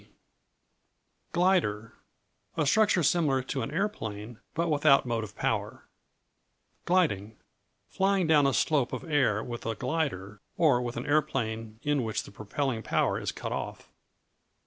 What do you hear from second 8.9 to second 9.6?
of air